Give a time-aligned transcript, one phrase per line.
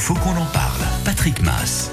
[0.00, 0.80] Faut qu'on en parle.
[1.04, 1.90] Patrick Mass.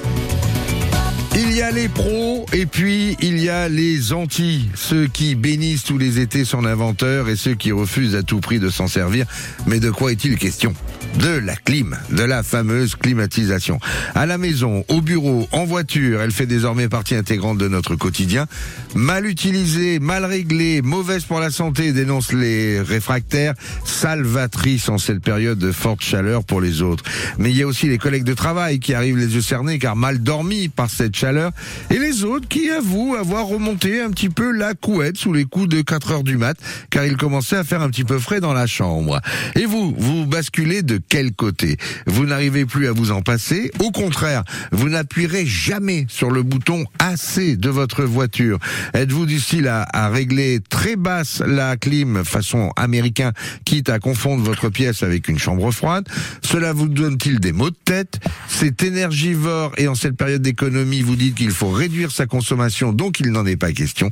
[1.36, 5.84] Il y a les pros et puis il y a les anti, ceux qui bénissent
[5.84, 9.26] tous les étés son inventeur et ceux qui refusent à tout prix de s'en servir.
[9.66, 10.74] Mais de quoi est-il question?
[11.20, 13.80] De la clim, de la fameuse climatisation.
[14.16, 18.48] À la maison, au bureau, en voiture, elle fait désormais partie intégrante de notre quotidien.
[18.96, 23.54] Mal utilisée, mal réglée, mauvaise pour la santé, dénoncent les réfractaires,
[23.84, 27.04] salvatrice en cette période de forte chaleur pour les autres.
[27.38, 29.96] Mais il y a aussi les collègues de travail qui arrivent les yeux cernés car
[29.96, 31.52] mal dormis par cette chaleur
[31.90, 35.70] et les autres qui avouent avoir remonté un petit peu la couette sous les coups
[35.70, 36.58] de 4 heures du mat
[36.90, 39.22] car il commençait à faire un petit peu frais dans la chambre.
[39.56, 41.78] Et vous, vous basculez de quel côté
[42.08, 46.86] Vous n'arrivez plus à vous en passer Au contraire, vous n'appuierez jamais sur le bouton
[47.00, 48.60] assez de votre voiture.
[48.94, 53.32] Êtes-vous du style à, à régler très basse la clim façon américain,
[53.66, 56.08] quitte à confondre votre pièce avec une chambre froide?
[56.42, 58.20] Cela vous donne-t-il des maux de tête?
[58.48, 63.20] C'est énergivore et en cette période d'économie, vous dites qu'il faut réduire sa consommation, donc
[63.20, 64.12] il n'en est pas question.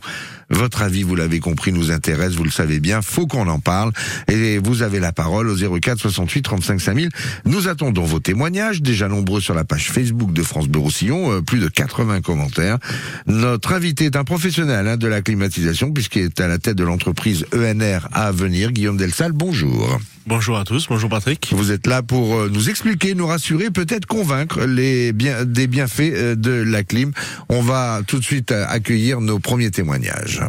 [0.53, 3.91] Votre avis, vous l'avez compris, nous intéresse, vous le savez bien, faut qu'on en parle.
[4.27, 7.09] Et vous avez la parole au 04 68 35 5000.
[7.45, 11.41] Nous attendons vos témoignages, déjà nombreux sur la page Facebook de France Bleu Roussillon, euh,
[11.41, 12.77] plus de 80 commentaires.
[13.25, 16.83] Notre invité est un professionnel hein, de la climatisation, puisqu'il est à la tête de
[16.83, 19.99] l'entreprise ENR à venir, Guillaume Delsal, bonjour.
[20.25, 21.51] Bonjour à tous, bonjour Patrick.
[21.51, 26.13] Vous êtes là pour euh, nous expliquer, nous rassurer, peut-être convaincre les bien, des bienfaits
[26.13, 27.11] euh, de la clim.
[27.49, 30.42] On va tout de suite accueillir nos premiers témoignages.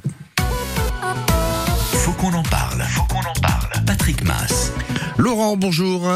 [2.05, 2.81] Faut qu'on en parle.
[2.83, 3.85] Faut qu'on en parle.
[3.87, 4.73] Patrick Mass.
[5.19, 6.09] Laurent, bonjour.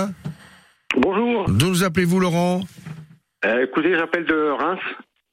[0.96, 1.44] Bonjour.
[1.48, 2.60] D'où nous appelez-vous, Laurent?
[3.44, 4.80] Euh, écoutez, j'appelle de Reims,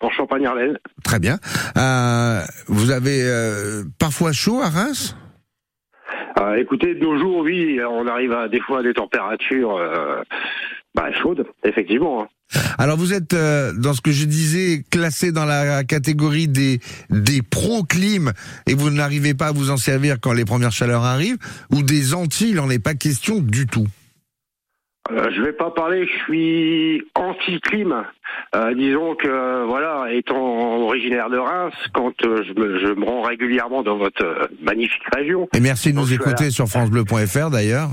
[0.02, 0.78] en Champagne-Ardenne.
[1.04, 1.40] Très bien.
[1.78, 5.16] Euh, vous avez euh, parfois chaud à Reims?
[6.58, 9.80] Écoutez, de nos jours, oui, on arrive à des fois à des températures
[10.94, 12.24] bah, chaudes, effectivement.
[12.24, 12.28] hein.
[12.78, 16.80] Alors vous êtes euh, dans ce que je disais classé dans la catégorie des
[17.10, 18.32] des pro clim
[18.68, 21.38] et vous n'arrivez pas à vous en servir quand les premières chaleurs arrivent
[21.72, 23.88] ou des anti, il n'en est pas question du tout?
[25.12, 28.04] Euh, je vais pas parler, je suis anti-clim.
[28.56, 33.06] Euh, disons que, euh, voilà, étant originaire de Reims, quand euh, je, me, je me
[33.06, 37.90] rends régulièrement dans votre euh, magnifique région, Et merci de nous écouter sur francebleu.fr d'ailleurs.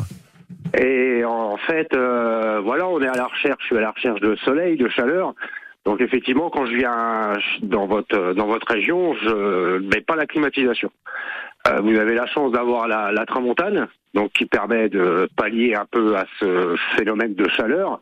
[0.79, 4.21] Et en fait, euh, voilà, on est à la recherche, je suis à la recherche
[4.21, 5.35] de soleil, de chaleur.
[5.85, 7.33] Donc effectivement, quand je viens
[7.63, 10.91] dans votre dans votre région, je mets pas la climatisation.
[11.69, 15.87] Euh, vous avez la chance d'avoir la, la tramontane, donc qui permet de pallier un
[15.89, 18.01] peu à ce phénomène de chaleur.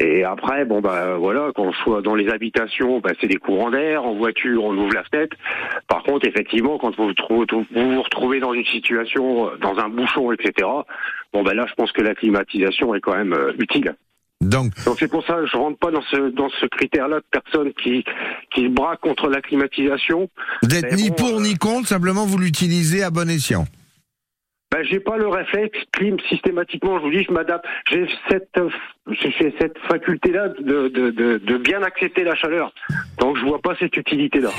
[0.00, 4.04] Et après, bon bah voilà, je soit dans les habitations, bah, c'est des courants d'air.
[4.04, 5.36] En voiture, on ouvre la fenêtre.
[5.86, 9.78] Par contre, effectivement, quand vous vous trouvez, vous vous retrouvez dans une situation, euh, dans
[9.78, 10.68] un bouchon, etc.
[11.32, 13.94] Bon ben là, je pense que la climatisation est quand même euh, utile.
[14.40, 17.72] Donc c'est pour ça que je rentre pas dans ce dans ce critère-là de personnes
[17.72, 18.04] qui
[18.54, 20.30] qui braquent contre la climatisation.
[20.62, 23.64] Mais ni bon, pour euh, ni contre, simplement vous l'utilisez à bon escient.
[24.70, 26.98] Ben j'ai pas le réflexe clim systématiquement.
[26.98, 27.64] Je vous dis, je m'adapte.
[27.90, 28.68] J'ai cette euh,
[29.10, 32.72] j'ai cette faculté-là de, de de de bien accepter la chaleur.
[33.18, 34.50] Donc je vois pas cette utilité-là.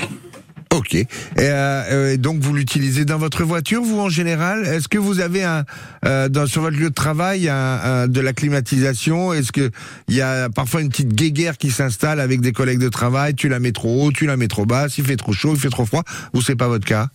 [0.72, 0.94] Ok.
[0.94, 1.06] Et,
[1.38, 4.64] euh, euh, donc vous l'utilisez dans votre voiture, vous en général?
[4.64, 5.64] Est-ce que vous avez un
[6.06, 9.32] euh, dans, sur votre lieu de travail un, un- de la climatisation?
[9.32, 9.70] Est-ce que
[10.08, 13.34] il y a parfois une petite guéguerre qui s'installe avec des collègues de travail?
[13.34, 15.60] Tu la mets trop haut, tu la mets trop basse, il fait trop chaud, il
[15.60, 16.04] fait trop froid.
[16.34, 17.08] Ou c'est pas votre cas?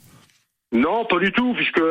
[0.75, 1.81] Non, pas du tout, puisque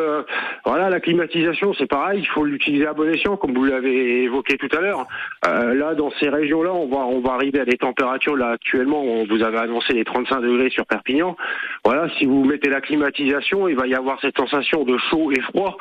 [0.67, 4.59] voilà, la climatisation, c'est pareil, il faut l'utiliser à bon escient, comme vous l'avez évoqué
[4.59, 5.07] tout à l'heure.
[5.47, 8.37] Euh, là, dans ces régions-là, on va on va arriver à des températures.
[8.37, 11.35] Là, actuellement, on vous avez annoncé les 35 degrés sur Perpignan.
[11.83, 15.41] Voilà, si vous mettez la climatisation, il va y avoir cette sensation de chaud et
[15.41, 15.79] froid.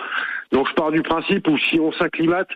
[0.53, 2.47] Donc, je pars du principe où si on s'acclimate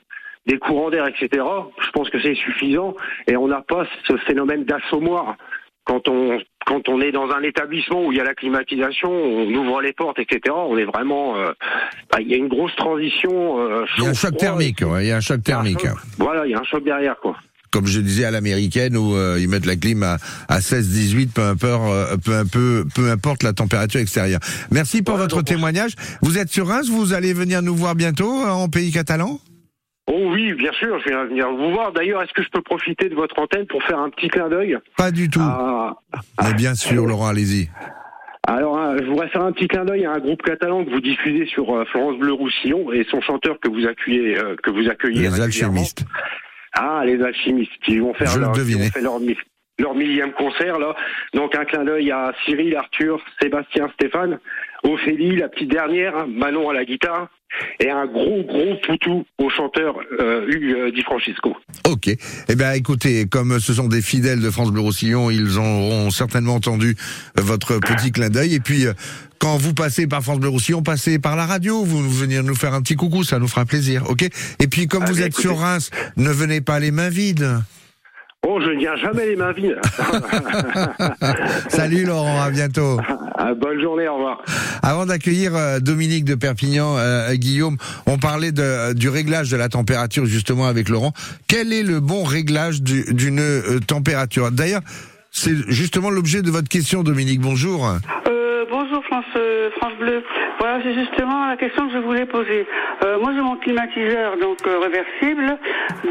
[0.46, 1.46] des courants d'air, etc.,
[1.82, 2.96] je pense que c'est suffisant
[3.28, 5.36] et on n'a pas ce phénomène d'assommoir
[5.84, 9.48] quand on quand on est dans un établissement où il y a la climatisation, on
[9.56, 10.54] ouvre les portes, etc.
[10.54, 11.52] On est vraiment, euh,
[12.12, 13.58] bah, il y a une grosse transition.
[13.60, 15.80] euh, Il y a un choc thermique, ouais, il y a un choc un thermique.
[15.80, 15.96] choc.
[16.18, 17.36] Voilà, il y a un choc derrière, quoi.
[17.72, 21.34] Comme je disais à l'américaine où euh, ils mettent la clim à, à 16, 18,
[21.34, 24.40] peu importe, euh, peu, peu, peu importe la température extérieure.
[24.72, 25.92] Merci pour Ouais, votre témoignage.
[26.22, 29.40] Vous êtes sur Reims, vous allez venir nous voir bientôt euh, en pays catalan?
[30.10, 31.92] Oh oui, bien sûr, je vais venir vous voir.
[31.92, 34.78] D'ailleurs, est-ce que je peux profiter de votre antenne pour faire un petit clin d'œil
[34.98, 35.42] Pas du tout.
[35.42, 35.98] à-
[36.44, 37.70] Mais bien sûr, Laurent, allez-y.
[38.48, 41.02] Alors, hein, je voudrais faire un petit clin d'œil à un groupe catalan que vous
[41.02, 44.88] diffusez sur euh, Florence Bleu Roussillon et son chanteur que vous accueillez, euh, que vous
[44.90, 46.06] accueillez Les alchimistes.
[46.74, 48.86] Ah, les alchimistes qui vont faire Je le leur, qui devinais.
[48.86, 49.36] vont faire leur, mi-
[49.80, 50.96] leur millième concert là.
[51.34, 54.40] Donc un clin d'œil à Cyril, Arthur, Sébastien, Stéphane,
[54.84, 57.30] Ophélie, la petite dernière, Manon à la guitare
[57.80, 61.56] et un gros gros poutou au chanteur euh, Hugues euh, Di Francisco.
[61.90, 62.10] Ok.
[62.50, 66.56] Eh bien, écoutez, comme ce sont des fidèles de France Bleu Roussillon, ils auront certainement
[66.56, 66.96] entendu
[67.38, 68.54] votre petit clin d'œil.
[68.56, 68.94] Et puis, euh,
[69.40, 72.74] quand vous passez par France Bleu Roussillon, passez par la radio, vous venez nous faire
[72.74, 74.24] un petit coucou, ça nous fera plaisir, ok?
[74.24, 75.42] Et puis, comme Ah, vous êtes écoutez.
[75.44, 77.48] sur Reims, ne venez pas les mains vides.
[78.46, 79.80] Oh, je ne viens jamais les mains vides.
[81.70, 83.00] Salut Laurent, à bientôt.
[83.40, 84.42] Ah, Bonne journée, au revoir.
[84.82, 89.70] Avant d'accueillir euh, Dominique de Perpignan, euh, Guillaume, on parlait de, du réglage de la
[89.70, 91.14] température justement avec Laurent.
[91.48, 94.50] Quel est le bon réglage du- d'une euh, température?
[94.52, 94.82] D'ailleurs,
[95.30, 97.40] c'est justement l'objet de votre question, Dominique.
[97.40, 97.88] Bonjour.
[97.88, 100.24] Euh, bonjour France, euh, France Bleu.
[100.84, 102.68] C'est justement la question que je voulais poser.
[103.04, 105.58] Euh, moi, j'ai mon climatiseur donc euh, réversible.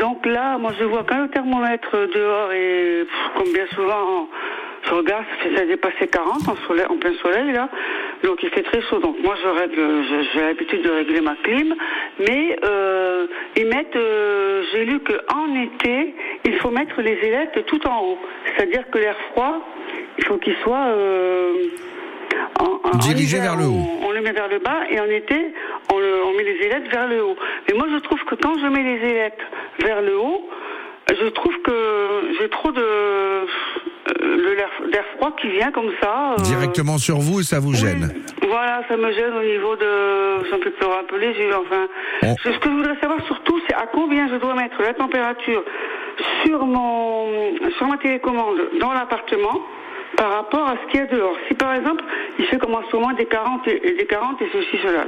[0.01, 4.29] Donc là, moi, je vois quand le thermomètre dehors pff, comme bien souvent,
[4.85, 5.25] je regarde,
[5.55, 7.69] ça a dépassé 40 en, plein soleil là.
[8.23, 8.99] Donc il fait très chaud.
[8.99, 11.75] Donc moi, je règle, j'ai l'habitude de régler ma clim,
[12.19, 13.27] mais euh,
[14.73, 16.15] j'ai lu que en été,
[16.45, 18.19] il faut mettre les ailettes tout en haut.
[18.47, 19.61] C'est-à-dire que l'air froid,
[20.19, 20.95] il faut qu'il soit
[22.61, 23.87] en Dirigé vers le haut.
[24.03, 25.53] On, on le met vers le bas et en été,
[25.93, 27.37] on, le- on met les ailettes vers le haut.
[27.69, 29.39] Mais moi, je trouve que quand je mets les ailettes
[29.81, 30.49] vers le haut,
[31.09, 31.73] je trouve que
[32.41, 33.45] j'ai trop de euh,
[34.23, 36.33] le l'air d'air froid qui vient comme ça.
[36.33, 37.77] euh, Directement sur vous et ça vous oui.
[37.77, 38.13] gêne.
[38.49, 40.49] Voilà, ça me gêne au niveau de.
[40.51, 41.87] Ça me fait pleurer un peu les yeux, enfin.
[42.23, 44.95] On- Ce ce que je voudrais savoir surtout, c'est à combien je dois mettre la
[44.95, 45.63] température
[46.45, 49.61] sur mon sur ma télécommande dans l'appartement
[50.17, 51.37] par rapport à ce qu'il y a dehors.
[51.49, 52.03] Si par exemple,
[52.39, 55.07] il fait comme en ce moment des 40 et, des 40 et ceci, cela.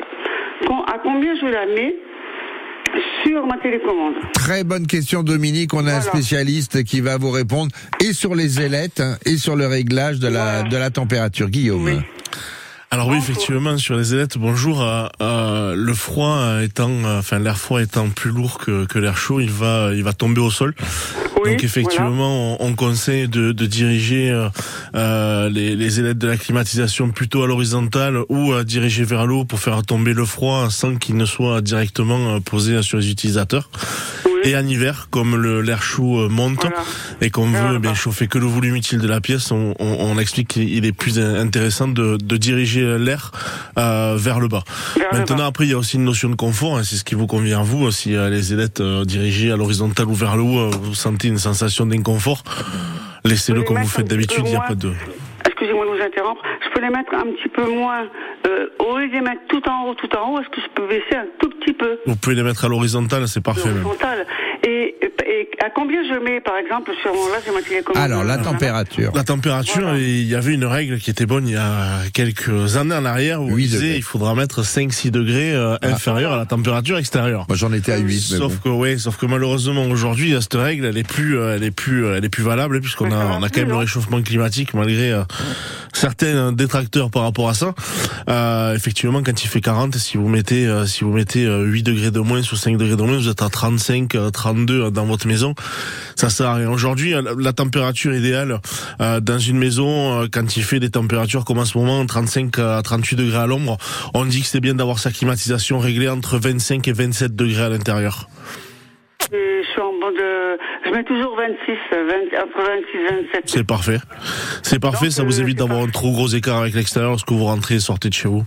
[0.87, 1.95] À combien je la mets
[3.25, 5.75] sur ma télécommande Très bonne question, Dominique.
[5.75, 9.57] On a un spécialiste qui va vous répondre et sur les ailettes hein, et sur
[9.57, 10.63] le réglage de la, Voilà.
[10.69, 11.49] de la température.
[11.49, 11.85] Guillaume.
[11.85, 11.99] Oui.
[12.91, 14.83] Alors oui, effectivement, sur les ailettes, bonjour.
[14.83, 19.19] euh, euh, le froid étant, euh, enfin l'air froid étant plus lourd que, que l'air
[19.19, 20.75] chaud, il va, il va tomber au sol.
[21.45, 24.49] Oui, Donc effectivement, on, on conseille de, de diriger euh,
[24.95, 29.35] euh, les, les ailettes de la climatisation plutôt à l'horizontale ou à diriger vers le
[29.35, 33.69] haut pour faire tomber le froid sans qu'il ne soit directement posé sur les utilisateurs.
[34.45, 34.51] Oui.
[34.51, 36.77] Et en hiver, comme l'air chaud euh, monte Voilà.
[37.21, 39.97] et qu'on veut le bien chauffer que le volume utile de la pièce, on, on,
[40.01, 43.33] on explique qu'il est plus intéressant de, de diriger l'air
[43.79, 44.65] euh, vers le bas.
[44.97, 45.47] Vers le Maintenant, bas.
[45.47, 46.79] après, il y a aussi une notion de confort.
[46.79, 47.91] hein, c'est ce qui vous convient à vous.
[47.91, 51.29] Si euh, les ailettes euh, dirigées à l'horizontale ou vers le haut, euh, vous sentez
[51.29, 52.43] une sensation d'inconfort,
[53.25, 54.41] laissez-le comme vous faites d'habitude.
[54.45, 54.69] Il n'y a moins.
[54.69, 54.93] pas de.
[55.47, 56.43] excusez-moi de vous interrompre,
[56.79, 58.05] peux les mettre un petit peu moins,
[58.47, 60.69] euh, au lieu de les mettre tout en haut, tout en haut, est-ce que je
[60.75, 61.99] peux baisser un tout petit peu?
[62.07, 63.69] Vous pouvez les mettre à l'horizontale, c'est parfait.
[63.69, 64.27] l'horizontale
[65.69, 68.03] à combien je mets, par exemple, sur mon là, j'ai ma télécommande.
[68.03, 69.13] Alors, la température.
[69.15, 69.99] La température, Voilà.
[69.99, 73.43] il y avait une règle qui était bonne il y a quelques années en arrière
[73.43, 73.97] où il disait degrés.
[73.97, 77.45] il faudra mettre 5-6 degrés euh, inférieurs à la température extérieure.
[77.49, 78.05] Moi, j'en étais à 8.
[78.33, 78.59] mais Sauf bon.
[78.65, 82.05] que ouais, sauf que malheureusement aujourd'hui cette règle elle est plus euh, elle est plus
[82.05, 85.13] euh, elle est plus valable puisqu'on a on a quand même le réchauffement climatique malgré
[85.13, 85.23] euh,
[85.93, 87.75] certains détracteurs par rapport à ça.
[88.29, 91.83] Euh, effectivement quand il fait 40 si vous mettez euh, si vous mettez euh, 8
[91.83, 95.05] degrés de moins ou 5 degrés de moins vous êtes à 35 euh, 32 dans
[95.07, 95.55] votre maison.
[96.17, 96.71] Ça sert à rien.
[96.71, 98.59] Aujourd'hui la, la température idéale
[99.01, 102.59] euh, dans une maison euh, quand il fait des températures comme en ce moment 35
[102.59, 103.79] à 38 degrés à l'ombre,
[104.15, 107.69] on dit que c'est bien d'avoir sa climatisation réglée entre 25 et 27 degrés à
[107.69, 108.29] l'intérieur.
[109.33, 113.43] Et je suis en bord de, je mets toujours 26, 20, entre 26 et 27.
[113.47, 113.99] C'est parfait.
[114.63, 117.31] C'est parfait, Donc, ça vous euh, évite d'avoir un trop gros écart avec l'extérieur lorsque
[117.31, 118.45] vous rentrez et sortez de chez vous.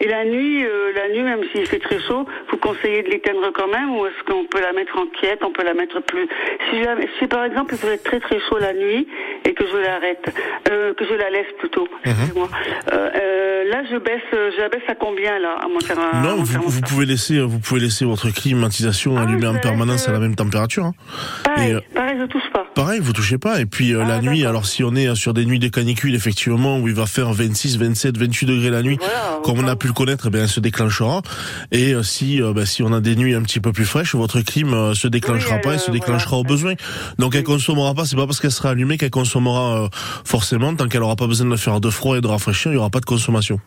[0.00, 3.50] Et la nuit, euh, la nuit, même s'il fait très chaud, vous conseillez de l'éteindre
[3.54, 6.26] quand même, ou est-ce qu'on peut la mettre en quiète, on peut la mettre plus?
[6.70, 9.06] Si, jamais- si par exemple il fait très très chaud la nuit
[9.44, 10.24] et que je l'arrête,
[10.70, 12.12] euh, que je la laisse plutôt, Mhm.
[12.12, 12.48] excusez-moi.
[12.92, 16.22] Euh, euh, là, je baisse, je la baisse à combien là, à mon terrain à
[16.22, 20.12] non, mon vous, pouvez laisser, vous pouvez laisser votre climatisation Ah, allumée en permanence à
[20.12, 20.84] la même température.
[20.84, 20.92] hein.
[21.44, 22.42] Pareil, et, pareil, je touche.
[22.76, 23.58] Pareil, vous touchez pas.
[23.60, 26.14] Et puis euh, Ah, la nuit, alors si on est sur des nuits de canicule,
[26.14, 29.76] effectivement, où il va faire 26, 27, 28 degrés la nuit, Voilà, comme on a
[29.76, 31.22] pu le connaître, eh bien, elle se déclenchera.
[31.72, 34.14] Et euh, si, euh, bah, si on a des nuits un petit peu plus fraîches,
[34.14, 36.40] votre clim euh, se déclenchera Oui, pas et elle, se euh, déclenchera voilà.
[36.40, 36.74] au besoin.
[37.18, 38.04] Donc elle consommera pas.
[38.04, 39.88] C'est pas parce qu'elle sera allumée qu'elle consommera euh,
[40.26, 40.74] forcément.
[40.76, 42.90] Tant qu'elle aura pas besoin de faire de froid et de rafraîchir, il y aura
[42.90, 43.58] pas de consommation.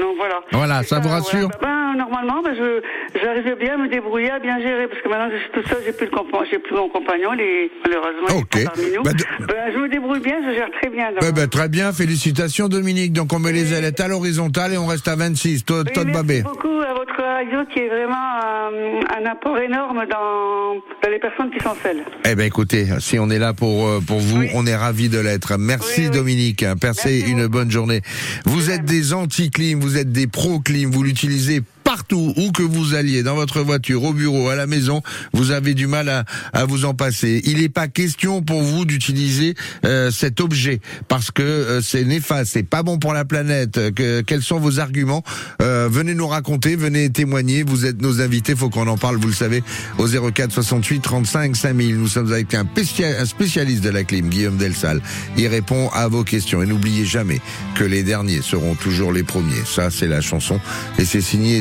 [0.00, 0.34] Non, voilà.
[0.52, 1.50] Voilà, ça vous Euh, rassure.
[1.60, 1.73] Ben,
[2.14, 2.80] normalement, ben, je,
[3.20, 5.82] j'arrivais bien à me débrouiller, à bien gérer, parce que maintenant je suis toute seule,
[5.84, 8.64] j'ai plus, le compa- j'ai plus mon compagnon, il est, malheureusement, il est Ok.
[8.64, 9.02] pas parmi nous.
[9.02, 11.08] Bah, de- Ben, je me débrouille bien, je gère très bien.
[11.26, 13.12] Eh ben, très bien, félicitations Dominique.
[13.12, 15.64] Donc on met les ailettes à l'horizontale et on reste à 26.
[15.64, 16.42] Toi, Oui, de merci babé.
[16.42, 21.50] beaucoup à votre radio qui est vraiment un, un apport énorme dans, dans, les personnes
[21.50, 22.02] qui sont seules.
[22.24, 25.18] Eh ben écoutez, si on est là pour euh, pour vous, on est ravis de
[25.18, 25.56] l'être.
[25.58, 26.10] Merci Oui.
[26.10, 28.00] Dominique, passez Merci une bonne journée.
[28.44, 33.22] Vous êtes des anti-clim, vous êtes des pro-clim, vous l'utilisez partout où que vous alliez,
[33.22, 36.84] dans votre voiture, au bureau, à la maison, vous avez du mal à, à vous
[36.84, 37.42] en passer.
[37.44, 42.52] Il n'est pas question pour vous d'utiliser euh, cet objet parce que euh, c'est néfaste,
[42.54, 43.94] c'est pas bon pour la planète.
[43.94, 45.22] Que, quels sont vos arguments?
[45.62, 47.62] Euh, Venez nous raconter, venez témoigner.
[47.62, 49.16] Vous êtes nos invités, faut qu'on en parle.
[49.16, 49.62] Vous le savez
[49.98, 51.96] au 04 68 35 5000.
[51.98, 55.00] Nous sommes avec un, spécia- un spécialiste de la clim, Guillaume Delsal.
[55.36, 57.40] Il répond à vos questions et n'oubliez jamais
[57.74, 59.62] que les derniers seront toujours les premiers.
[59.66, 60.58] Ça, c'est la chanson
[60.98, 61.60] et c'est signé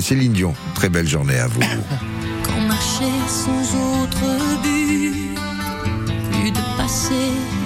[0.74, 1.60] Très belle journée à vous.
[2.44, 4.24] Quand marcher sans autre
[4.64, 5.36] but,
[6.32, 7.24] plus de passé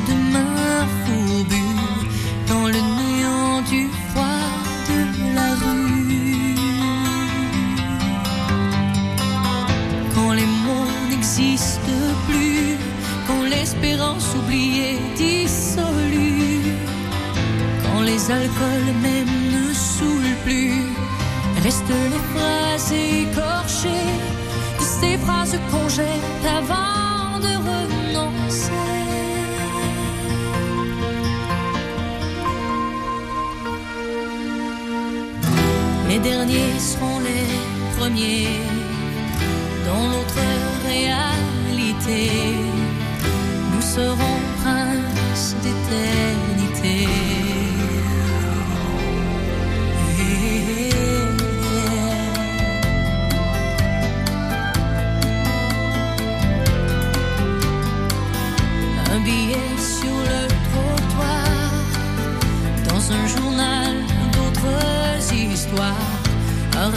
[0.08, 1.76] de main fourbue
[2.48, 4.50] dans le néant du froid
[4.90, 6.56] de la rue.
[10.16, 12.78] Quand les mots n'existent plus,
[13.28, 16.74] quand l'espérance oubliée dissolue,
[17.84, 18.94] quand les alcools
[21.88, 24.08] restent les phrases écorchées
[24.80, 28.72] de ces phrases qu'on jette avant de renoncer.
[36.10, 38.48] Les derniers seront les premiers
[39.86, 40.44] dans l'autre
[40.86, 42.32] réalité.
[43.74, 47.37] Nous serons princes d'éternité.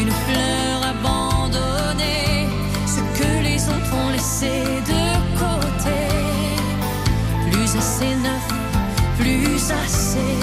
[0.00, 2.48] Une fleur abandonnée,
[2.94, 4.54] ce que les autres ont laissé
[4.92, 5.04] de
[5.42, 6.00] côté.
[7.50, 8.46] Plus assez neuf,
[9.18, 10.34] plus assez.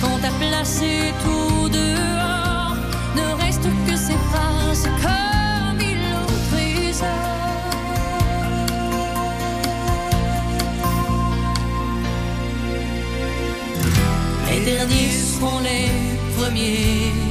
[0.00, 0.90] Quand t'as placé
[1.22, 1.31] tout
[15.42, 15.90] derniers
[16.36, 17.21] seront les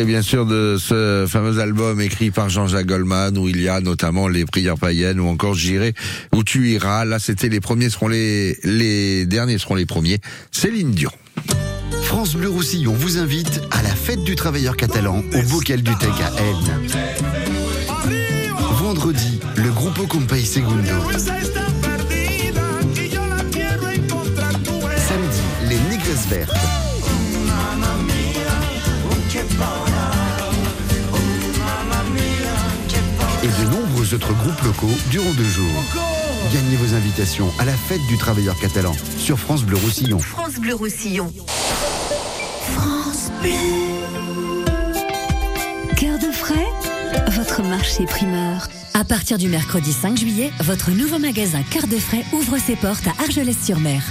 [0.00, 3.82] Extrait bien sûr de ce fameux album écrit par Jean-Jacques Goldman où il y a
[3.82, 5.92] notamment les prières païennes ou encore J'irai
[6.34, 7.04] où tu iras.
[7.04, 10.16] Là, c'était les premiers seront les les derniers seront les premiers.
[10.52, 11.10] Céline Dion.
[12.02, 16.08] France Bleu Roussillon vous invite à la fête du travailleur catalan au Bocal du Tec
[16.08, 16.88] à Aisne.
[18.78, 20.80] Vendredi, le Grupo Compay Segundo.
[24.96, 26.79] Samedi, les Négresses Vertes.
[34.10, 35.84] Nombreux autres groupes locaux durant deux jours.
[36.52, 40.18] Gagnez vos invitations à la fête du travailleur catalan sur France Bleu Roussillon.
[40.18, 41.32] France Bleu Roussillon.
[42.62, 43.50] France Bleu.
[45.96, 46.66] Cœur de frais,
[47.32, 48.68] votre marché primeur.
[48.94, 53.06] À partir du mercredi 5 juillet, votre nouveau magasin Cœur de frais ouvre ses portes
[53.06, 54.02] à Argelès-sur-Mer.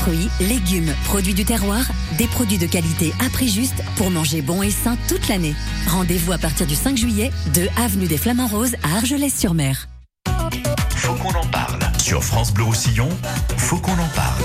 [0.00, 1.84] Fruits, légumes, produits du terroir,
[2.16, 5.54] des produits de qualité à prix juste pour manger bon et sain toute l'année.
[5.88, 9.88] Rendez-vous à partir du 5 juillet, 2 avenue des Flamands Roses à Argelès-sur-Mer.
[10.94, 11.78] Faut qu'on en parle.
[11.98, 13.08] Sur France Bleu Roussillon,
[13.56, 14.42] faut qu'on en parle.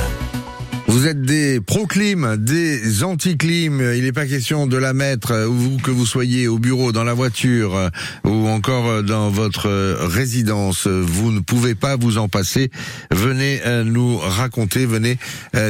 [0.92, 3.82] Vous êtes des pro-clim, des anti-clim.
[3.96, 7.06] Il n'est pas question de la mettre, euh, où que vous soyez au bureau, dans
[7.06, 7.90] la voiture euh,
[8.26, 9.70] ou encore euh, dans votre
[10.06, 10.88] résidence.
[10.88, 12.72] Vous ne pouvez pas vous en passer.
[13.10, 15.18] Venez nous raconter, venez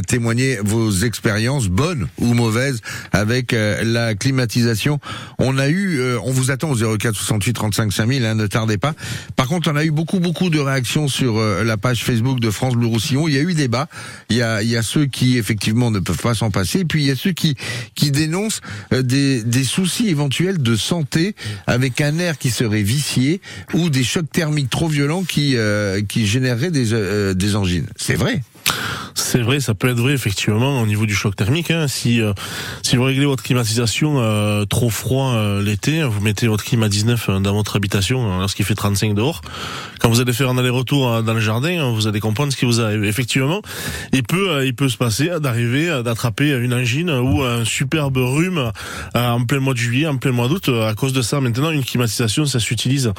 [0.08, 5.00] témoigner vos expériences, bonnes ou mauvaises, avec la climatisation.
[5.38, 8.94] On a eu, on vous attend au 04 68 35 5000, hein, ne tardez pas.
[9.36, 12.76] Par contre, on a eu beaucoup, beaucoup de réactions sur la page Facebook de France
[12.76, 13.28] Bleu Roussillon.
[13.28, 13.88] Il y a eu débat.
[14.30, 16.80] Il y a, il y a ceux qui effectivement ne peuvent pas s'en passer.
[16.80, 17.56] Et puis il y a ceux qui
[17.96, 18.62] qui dénoncent
[18.94, 21.36] euh, des, des soucis éventuels de santé
[21.68, 23.42] avec un air qui serait vicié
[23.74, 27.88] ou des chocs thermiques trop violents qui euh, qui généreraient des euh, des angines.
[27.96, 28.42] C'est vrai.
[29.16, 31.72] C'est vrai, ça peut être vrai effectivement au niveau du choc thermique.
[31.72, 31.88] Hein.
[31.88, 32.34] Si euh,
[32.82, 36.90] si vous réglez votre climatisation euh, trop froid euh, l'été, vous mettez votre clim à
[36.90, 39.42] 19 dans votre habitation lorsqu'il fait 35 dehors.
[40.00, 42.82] Quand vous allez faire un aller-retour dans le jardin, vous allez comprendre ce qui vous
[42.82, 43.04] arrive.
[43.04, 43.62] Effectivement,
[44.14, 48.72] il peut il peut se passer d'arriver d'attraper une angine ou un superbe rhume
[49.14, 50.70] en plein mois de juillet, en plein mois d'août.
[50.70, 53.14] À cause de ça, maintenant une climatisation, ça s'utilise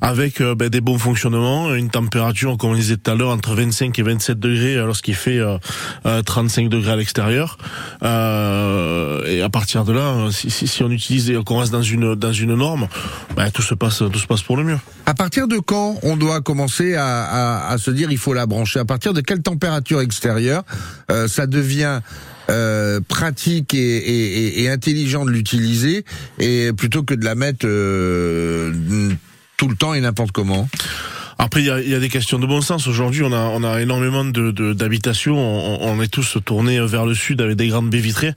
[0.00, 3.98] avec ben, des bons fonctionnements, une température comme on disait tout à l'heure entre 25
[3.98, 5.40] et 27 degrés lorsqu'il fait
[6.24, 7.58] 35 euh, degrés à l'extérieur.
[8.02, 12.32] Euh, et à partir de là, si, on utilise et qu'on reste dans une dans
[12.32, 12.88] une norme,
[13.36, 14.78] bah, tout se passe tout se passe pour le mieux.
[15.06, 18.80] À partir de quand on doit commencer à, se dire il faut la brancher?
[18.80, 20.64] À partir de quelle température extérieure
[21.10, 22.00] euh, ça devient
[22.50, 26.04] euh, pratique et, intelligent de l'utiliser
[26.38, 28.72] et plutôt que de la mettre euh,
[29.56, 30.68] tout le temps et n'importe comment?
[31.38, 32.86] Après, il y a, des questions de bon sens.
[32.86, 35.36] Aujourd'hui, on a, on a énormément de d'habitations.
[35.36, 38.34] On, on, est tous tournés vers le sud avec des grandes baies vitrées.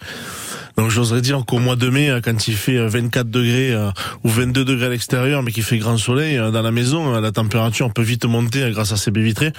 [0.77, 3.89] Donc j'oserais dire qu'au mois de mai, quand il fait 24 degrés euh,
[4.24, 7.20] ou 22 degrés à l'extérieur, mais qu'il fait grand soleil, euh, dans la maison, euh,
[7.20, 9.54] la température peut vite monter grâce à ces baies vitrées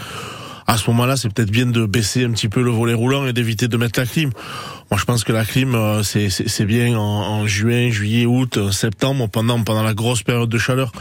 [0.68, 3.32] à ce moment-là, c'est peut-être bien de baisser un petit peu le volet roulant et
[3.32, 4.30] d'éviter de mettre la clim.
[4.90, 9.28] Moi, je pense que la clim, euh, c'est bien en, juin, juillet, août, euh, septembre,
[9.28, 10.92] pendant pendant la grosse période de chaleur.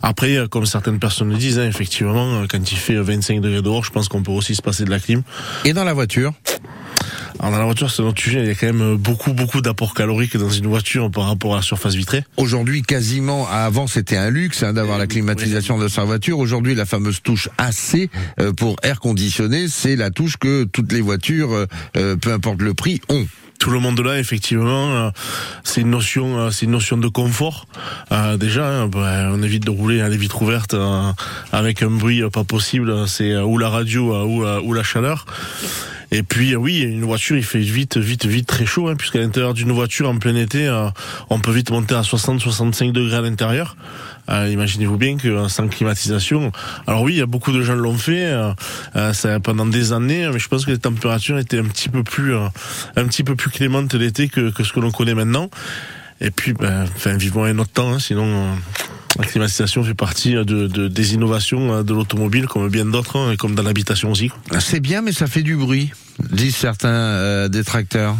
[0.00, 3.84] Après, euh, comme certaines personnes le disent, hein, effectivement, quand il fait 25 degrés dehors,
[3.84, 5.22] je pense qu'on peut aussi se passer de la clim.
[5.64, 6.34] Et dans la voiture?
[7.38, 8.40] Alors dans la voiture, c'est notre sujet.
[8.40, 11.56] Il y a quand même beaucoup, beaucoup d'apports caloriques dans une voiture par rapport à
[11.56, 12.24] la surface vitrée.
[12.36, 16.38] Aujourd'hui, quasiment, avant c'était un luxe hein, d'avoir la climatisation de sa voiture.
[16.38, 18.08] Aujourd'hui, la fameuse touche AC
[18.40, 21.66] euh, pour air conditionné, c'est la touche que toutes les voitures, euh,
[21.96, 23.26] euh, peu importe le prix, ont
[23.58, 25.10] tout le monde là effectivement
[25.64, 27.66] c'est une notion c'est une notion de confort
[28.38, 30.76] déjà hein, bah, on évite de rouler à les vitres ouvertes
[31.52, 35.26] avec un bruit pas possible c'est ou la radio ou, la chaleur
[36.12, 39.54] et puis oui, une voiture, il fait vite, vite, vite très chaud, hein, puisqu'à l'intérieur
[39.54, 40.88] d'une voiture en plein été, euh,
[41.30, 43.76] on peut vite monter à 60-65 degrés à l'intérieur.
[44.28, 46.52] Euh, Imaginez-vous bien que euh, sans climatisation.
[46.86, 48.52] Alors oui, il y a beaucoup de gens l'ont fait euh,
[48.96, 52.02] euh, ça, pendant des années, mais je pense que les températures étaient un petit peu
[52.02, 55.50] plus, un petit peu plus clémentes l'été que, que ce que l'on connaît maintenant.
[56.20, 58.56] Et puis, ben, enfin, vivons un autre temps, hein, sinon.
[59.18, 63.38] La climatisation fait partie de, de des innovations de l'automobile, comme bien d'autres, hein, et
[63.38, 64.30] comme dans l'habitation aussi.
[64.58, 68.14] C'est bien, mais ça fait du bruit, disent certains euh, détracteurs.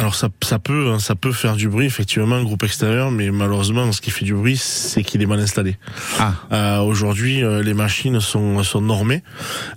[0.00, 3.30] Alors ça, ça peut, hein, ça peut faire du bruit effectivement, un groupe extérieur, mais
[3.30, 5.76] malheureusement, ce qui fait du bruit, c'est qu'il est mal installé.
[6.18, 6.32] Ah.
[6.52, 9.22] Euh, Aujourd'hui, euh, les machines sont, sont normées.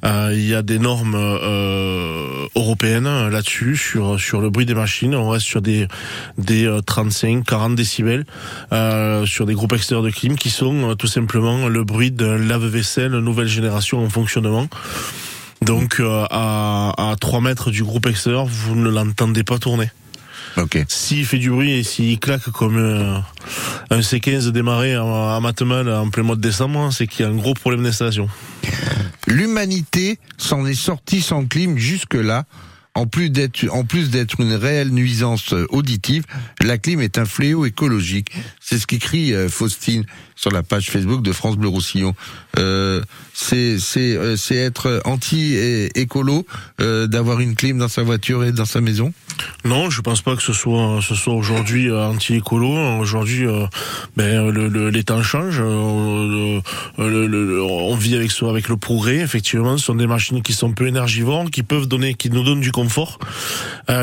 [0.05, 4.73] Euh, il y a des normes euh, européennes euh, là-dessus sur sur le bruit des
[4.73, 5.13] machines.
[5.13, 5.89] On reste sur des
[6.37, 8.25] des 35, 40 décibels
[9.25, 13.47] sur des groupes extérieurs de clim qui sont tout simplement le bruit d'un lave-vaisselle nouvelle
[13.47, 14.67] génération en fonctionnement.
[15.61, 19.89] Donc à, à 3 mètres du groupe extérieur, vous ne l'entendez pas tourner.
[20.57, 20.85] Okay.
[20.87, 23.17] S'il fait du bruit et s'il claque comme euh,
[23.89, 27.35] un C15 démarré à, Matemal en plein mois de décembre, c'est qu'il y a un
[27.35, 28.29] gros problème d'installation.
[29.27, 32.45] L'humanité s'en est sortie sans clim jusque-là.
[32.95, 36.25] En plus d'être, en plus d'être une réelle nuisance auditive,
[36.61, 38.31] la clim est un fléau écologique.
[38.59, 42.13] C'est ce qu'écrit euh, Faustine sur la page Facebook de France Bleu Roussillon.
[42.59, 43.01] Euh,
[43.33, 45.55] c'est c'est euh, c'est être anti
[45.95, 46.45] écolo
[46.81, 49.13] euh, d'avoir une clim dans sa voiture et dans sa maison.
[49.65, 52.69] Non, je pense pas que ce soit ce soit aujourd'hui euh, anti écolo.
[52.99, 53.45] Aujourd'hui,
[54.17, 55.61] ben le, le, les temps changent.
[55.61, 56.61] on
[57.95, 59.17] vit avec avec le progrès.
[59.17, 62.61] Effectivement, ce sont des machines qui sont peu énergivores, qui peuvent donner, qui nous donnent
[62.61, 63.19] du confort,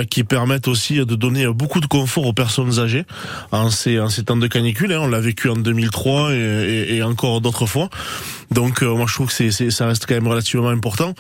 [0.09, 3.05] qui permettent aussi de donner beaucoup de confort aux personnes âgées
[3.53, 4.93] en ces temps de canicule.
[4.93, 5.01] Hein.
[5.03, 7.89] On l'a vécu en 2003 et, encore d'autres fois.
[8.51, 11.15] Donc moi je trouve que c'est, ça reste quand même relativement important.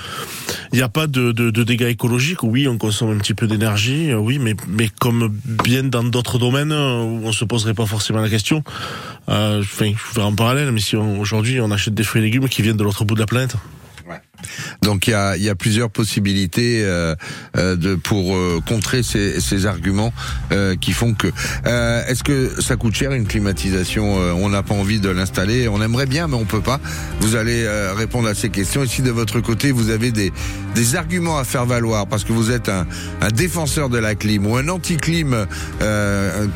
[0.73, 2.43] Il n'y a pas de, dégâts écologiques.
[2.43, 4.00] Oui, on consomme un petit peu d'énergie.
[4.09, 7.87] Euh, oui, mais, mais comme bien dans d'autres domaines euh, où on se poserait pas
[7.87, 8.63] forcément la question.
[9.29, 12.49] Euh, enfin, je vais en parallèle, mais si aujourd'hui on achète des fruits et légumes
[12.49, 13.57] qui viennent de l'autre bout de la planète.
[14.83, 17.15] Donc il y a, y a plusieurs possibilités euh,
[17.57, 20.13] euh, de pour euh, contrer ces, ces arguments
[20.53, 21.29] euh, qui font que.
[21.67, 25.69] Euh, Est-ce que ça coûte cher une climatisation euh, On n'a pas envie de l'installer.
[25.69, 26.81] On aimerait bien, mais on peut pas.
[27.21, 28.83] Vous allez répondre à ces questions.
[28.83, 30.33] Et si de votre côté vous avez des
[30.75, 32.87] des arguments à faire valoir parce que vous êtes un,
[33.21, 35.47] un défenseur de la clim ou un anti-clim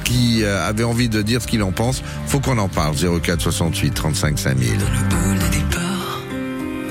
[0.05, 2.95] qui avait envie de dire ce qu'il en pense, faut qu'on en parle.
[2.97, 4.79] 04 68 35 5000.
[4.79, 5.94] Dans le hall des départs,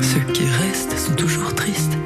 [0.03, 1.97] ceux qui restent sont toujours tristes.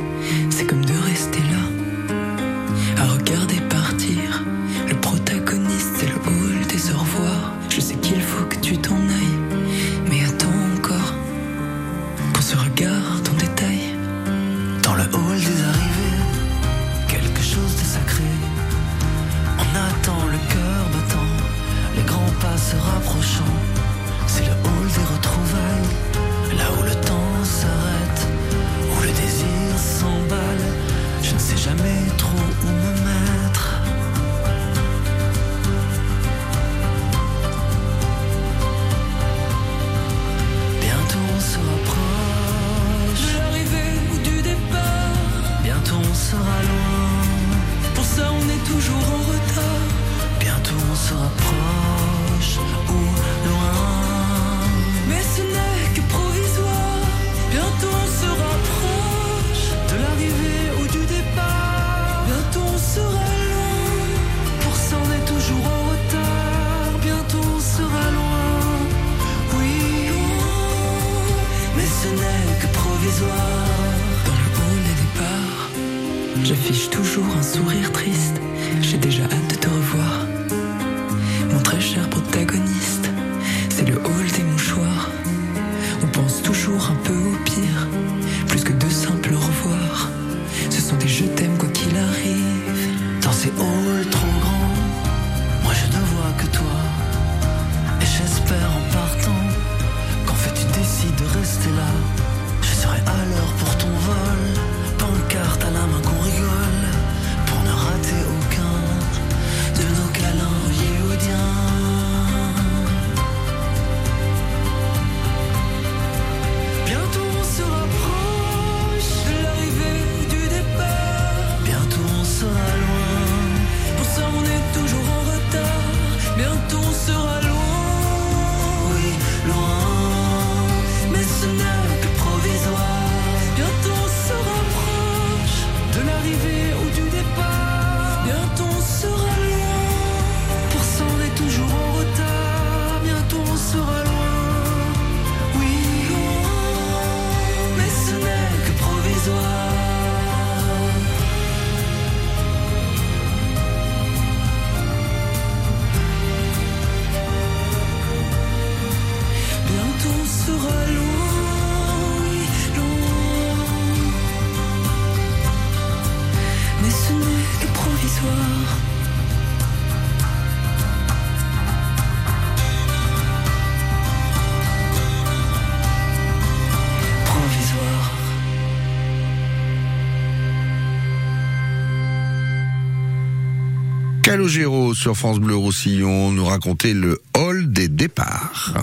[184.94, 188.76] Sur France Bleu Roussillon nous racontait le hall des départs.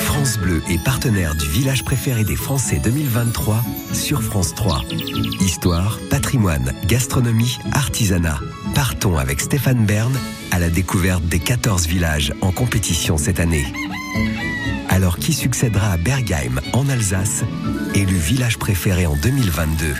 [0.00, 4.82] France Bleu est partenaire du village préféré des Français 2023 sur France 3.
[5.40, 8.40] Histoire, patrimoine, gastronomie, artisanat.
[8.74, 10.12] Partons avec Stéphane Bern
[10.50, 13.66] à la découverte des 14 villages en compétition cette année.
[14.88, 17.44] Alors qui succédera à Bergheim en Alsace,
[17.94, 19.94] élu village préféré en 2022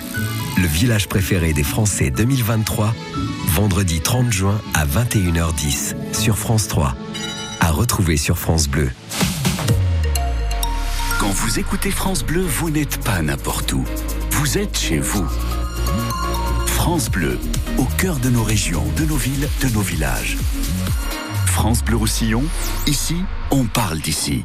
[0.56, 2.94] Le village préféré des Français 2023,
[3.60, 6.94] vendredi 30 juin à 21h10 sur France 3.
[7.58, 8.88] À retrouver sur France Bleu.
[11.18, 13.84] Quand vous écoutez France Bleu, vous n'êtes pas n'importe où.
[14.30, 15.26] Vous êtes chez vous.
[16.66, 17.36] France Bleu,
[17.78, 20.36] au cœur de nos régions, de nos villes, de nos villages.
[21.46, 22.44] France Bleu Roussillon,
[22.86, 23.16] ici,
[23.50, 24.44] on parle d'ici.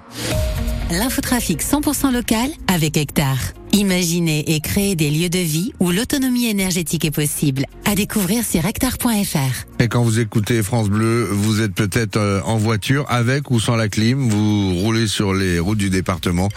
[0.89, 3.53] L'infotrafic 100% local avec Hectare.
[3.75, 7.65] Imaginez et créer des lieux de vie où l'autonomie énergétique est possible.
[7.85, 9.65] À découvrir sur hectare.fr.
[9.79, 13.75] Et quand vous écoutez France Bleu, vous êtes peut-être euh, en voiture avec ou sans
[13.75, 16.47] la clim, vous roulez sur les routes du département,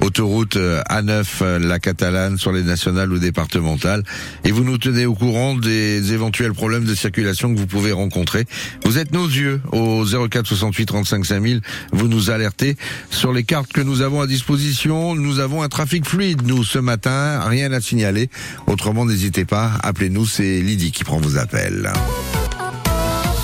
[0.00, 4.04] autoroute euh, A9, euh, la Catalane, sur les nationales ou départementales,
[4.44, 8.44] et vous nous tenez au courant des éventuels problèmes de circulation que vous pouvez rencontrer.
[8.84, 11.62] Vous êtes nos yeux au 04 68 35 5000,
[11.92, 12.76] vous nous alertez
[13.10, 15.16] sur les cartes que nous avons à disposition.
[15.16, 18.28] Nous avons un trafic fluide, nous, ce matin, rien à signaler.
[18.66, 21.92] Autrement, n'hésitez pas, appelez-nous, c'est Lydie qui prend vos appels.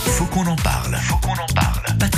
[0.06, 0.81] Faut qu'on en parle.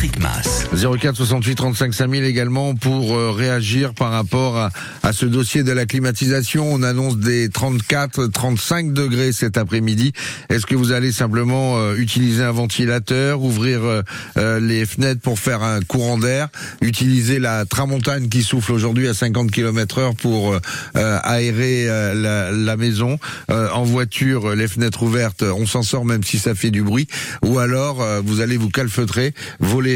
[0.04, 0.66] Patrick Mass.
[0.74, 4.70] 04 68 35 5000 également pour euh, réagir par rapport à,
[5.02, 6.66] à ce dossier de la climatisation.
[6.70, 10.12] On annonce des 34, 35 degrés cet après-midi.
[10.50, 14.02] Est-ce que vous allez simplement euh, utiliser un ventilateur, ouvrir euh,
[14.36, 16.48] euh, les fenêtres pour faire un courant d'air,
[16.82, 20.60] utiliser la tramontane qui souffle aujourd'hui à 50 km heure pour euh,
[20.96, 23.18] euh, aérer la, la maison.
[23.48, 27.06] En voiture, les fenêtres ouvertes, on s'en sort même si ça fait du bruit.
[27.42, 29.34] Ou alors, vous allez vous calfeutrer,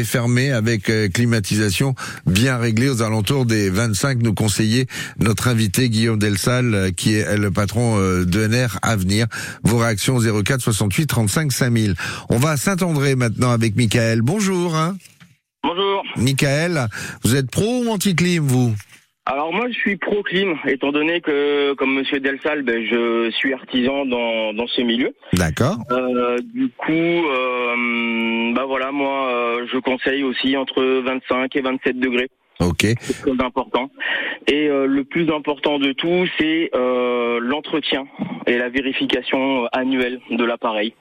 [0.03, 4.87] fermés avec euh, climatisation bien réglée aux alentours des 25, nous conseillait
[5.19, 9.27] notre invité Guillaume Delsal, euh, qui est le patron euh, d'ENR Avenir.
[9.63, 11.95] Vos réactions 04 68 35 5000.
[12.29, 14.21] On va à Saint-André maintenant avec Michael.
[14.21, 14.75] Bonjour.
[14.75, 14.97] hein.
[15.63, 16.03] Bonjour.
[16.15, 16.87] Michael,
[17.23, 18.73] vous êtes pro ou anti-clim, vous?
[19.31, 23.53] Alors moi je suis pro clim, étant donné que comme Monsieur Delsal, ben, je suis
[23.53, 25.13] artisan dans, dans ce milieu.
[25.33, 25.77] D'accord.
[25.91, 31.99] Euh, du coup, euh, bah voilà, moi euh, je conseille aussi entre 25 et 27
[31.99, 32.31] degrés.
[32.59, 32.87] Ok.
[32.99, 33.91] C'est très important.
[34.47, 38.07] Et euh, le plus important de tout, c'est euh, l'entretien
[38.47, 40.95] et la vérification euh, annuelle de l'appareil.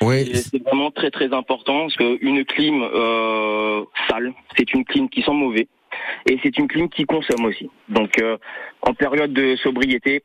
[0.00, 0.28] Oui.
[0.34, 5.30] C'est vraiment très très important parce qu'une clim euh, sale, c'est une clim qui sent
[5.30, 5.68] mauvais
[6.26, 7.70] et c'est une clim qui consomme aussi.
[7.88, 8.36] Donc euh,
[8.82, 10.22] en période de sobriété,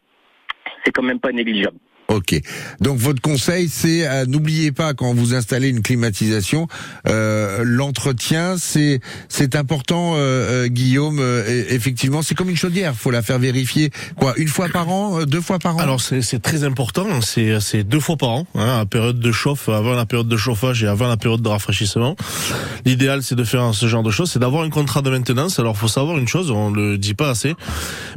[0.83, 1.77] c'est quand même pas négligeable.
[2.09, 2.39] Ok.
[2.79, 6.67] Donc votre conseil, c'est euh, n'oubliez pas quand vous installez une climatisation,
[7.09, 11.19] euh, l'entretien, c'est c'est important, euh, euh, Guillaume.
[11.19, 15.19] euh, effectivement, c'est comme une chaudière, faut la faire vérifier quoi, une fois par an,
[15.19, 15.79] euh, deux fois par an.
[15.79, 19.31] Alors c'est c'est très important, c'est c'est deux fois par an, hein, à période de
[19.33, 22.15] chauffe, avant la période de chauffage et avant la période de rafraîchissement.
[22.85, 25.59] L'idéal c'est de faire ce genre de choses, c'est d'avoir un contrat de maintenance.
[25.59, 27.53] Alors faut savoir une chose, on le dit pas assez,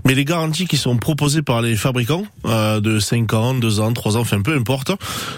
[0.07, 4.17] mais les garanties qui sont proposées par les fabricants de 5 ans, 2 ans, 3
[4.17, 4.93] ans, enfin peu importe,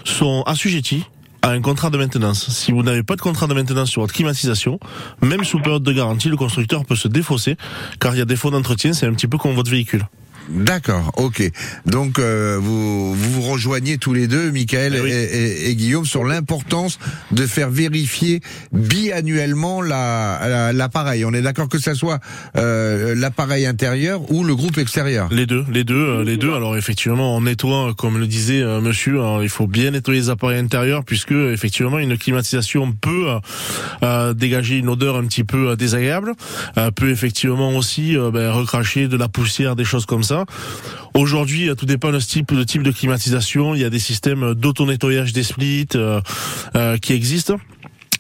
[0.05, 1.05] sont assujetties
[1.43, 2.49] à un contrat de maintenance.
[2.51, 4.79] Si vous n'avez pas de contrat de maintenance sur votre climatisation,
[5.21, 7.57] même sous période de garantie, le constructeur peut se défausser,
[8.01, 10.07] car il y a défaut d'entretien, c'est un petit peu comme votre véhicule.
[10.49, 11.43] D'accord, ok.
[11.87, 15.11] Donc euh, vous, vous vous rejoignez tous les deux, Michael Eh oui.
[15.13, 16.99] et, Guillaume, sur l'importance
[17.31, 18.41] de faire vérifier
[18.73, 21.25] biannuellement la- la- l'appareil.
[21.25, 22.19] On est d'accord que ça soit
[22.57, 25.29] euh, l'appareil intérieur ou le groupe extérieur?
[25.31, 26.53] Les deux, les deux, euh, les deux.
[26.53, 30.59] Alors effectivement, on nettoie, comme le disait Monsieur, alors, il faut bien nettoyer les appareils
[30.59, 33.27] intérieurs puisque effectivement une climatisation peut
[34.35, 36.33] dégager une odeur un petit peu désagréable,
[36.97, 40.32] peut effectivement aussi ben, recracher de la poussière, des choses comme ça.
[41.15, 43.75] Aujourd'hui, euh, tout dépend ce type, de type de climatisation.
[43.75, 46.21] Il y a des systèmes d'auto-nettoyage des splits euh,
[46.75, 47.57] euh, qui existent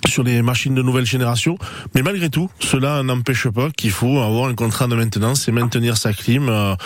[0.08, 1.56] sur les machines de nouvelle génération.
[1.94, 5.96] Mais malgré tout, cela n'empêche pas qu'il faut avoir un contrat de maintenance et maintenir
[5.96, 6.76] sa clim.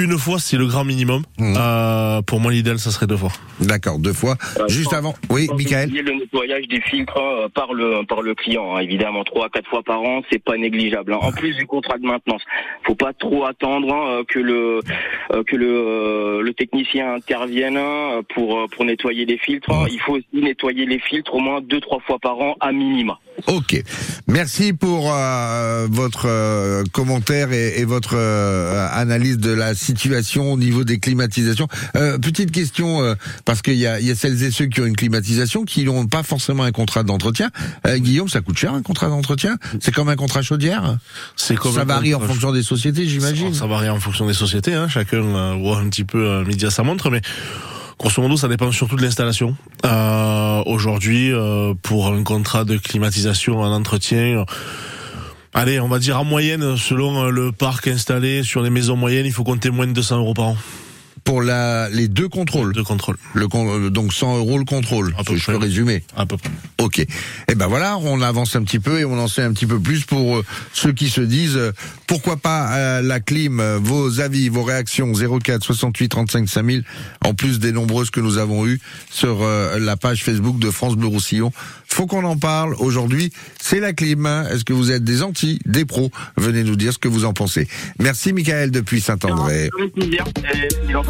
[0.00, 1.22] Une fois, c'est le grand minimum.
[1.38, 1.54] Mhm.
[1.56, 3.30] Euh, pour moi, l'idéal, ça serait deux fois.
[3.60, 4.36] D'accord, deux fois.
[4.58, 5.14] Euh, Juste sans- avant.
[5.28, 5.90] Oui, Michael.
[5.90, 8.80] le nettoyage des filtres euh, par le par le client, hein.
[8.80, 11.12] évidemment trois à quatre fois par an, c'est pas négligeable.
[11.12, 11.18] hein.
[11.20, 12.40] En plus du contrat de maintenance,
[12.86, 14.80] faut pas trop attendre hein, que le
[15.32, 19.70] euh, que le euh, le technicien intervienne hein, pour euh, pour nettoyer les filtres.
[19.70, 19.84] hein.
[19.92, 23.18] Il faut aussi nettoyer les filtres au moins deux trois fois par an à minima.
[23.46, 23.80] Ok.
[24.26, 29.91] Merci pour euh, votre euh, commentaire et, et votre euh, analyse de la situation
[30.42, 31.68] au niveau des climatisations.
[31.96, 34.86] Euh, petite question, euh, parce qu'il y a, y a celles et ceux qui ont
[34.86, 37.50] une climatisation qui n'ont pas forcément un contrat d'entretien.
[37.86, 39.56] Euh, Guillaume, ça coûte cher un contrat d'entretien?
[39.80, 40.98] C'est comme un contrat chaudière?
[41.36, 43.52] C'est comme Ça un varie en contrat- fonction des sociétés, j'imagine.
[43.54, 44.74] Ça, ça varie en fonction des sociétés.
[44.74, 44.88] Hein.
[44.88, 47.20] Chacun euh, voit un petit peu euh, midi à sa montre, mais
[47.98, 49.56] grosso modo, ça dépend surtout de l'installation.
[49.84, 51.32] Euh, Aujourd'hui,
[51.82, 54.44] pour un contrat de climatisation en entretien.
[55.54, 59.26] Allez, on va dire en moyenne, selon euh, le parc installé sur les maisons moyennes,
[59.26, 60.56] il faut compter moins de 200 euros par an
[61.24, 62.72] Pour la, les deux contrôles.
[62.74, 63.16] de contrôle.
[63.34, 65.14] Le, con- euh, donc 100 euros le contrôle.
[65.18, 65.66] À peu Je peux près.
[65.66, 66.02] résumer.
[66.16, 66.50] À peu près.
[66.78, 67.04] Ok.
[67.48, 69.78] Eh ben voilà, on avance un petit peu et on en sait un petit peu
[69.78, 71.72] plus pour euh, ceux qui se disent euh,
[72.06, 73.62] pourquoi pas euh, la clim.
[73.80, 76.84] Vos avis, vos réactions 04 68 35 5000
[77.24, 78.80] en plus des nombreuses que nous avons eues
[79.10, 81.52] sur euh, la page Facebook de France Bleu Roussillon.
[81.86, 83.32] Faut qu'on en parle aujourd'hui.
[83.60, 84.26] C'est la clim.
[84.50, 86.10] Est-ce que vous êtes des anti, des pros?
[86.36, 87.68] Venez nous dire ce que vous en pensez.
[87.98, 89.70] Merci Michael depuis Saint-André.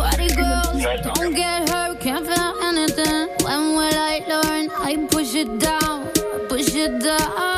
[0.04, 0.90] Avec plaisir.
[0.92, 1.14] Et, dis donc.
[1.14, 3.28] Party girls, don't get hurt, can't feel anything.
[3.44, 4.70] When will I learn?
[4.80, 6.06] I push it down,
[6.48, 7.51] push it down.